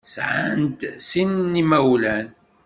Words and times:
Sɛant 0.13 0.79
sin 1.07 1.31
n 1.51 1.59
yimawalen. 1.59 2.27